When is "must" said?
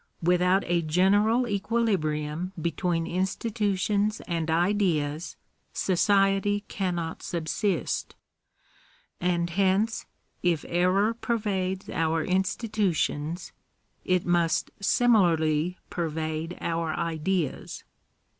14.25-14.71